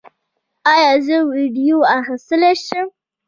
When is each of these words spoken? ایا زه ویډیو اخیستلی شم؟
ایا 0.73 0.91
زه 1.05 1.17
ویډیو 1.33 1.75
اخیستلی 1.99 2.53
شم؟ 2.65 2.87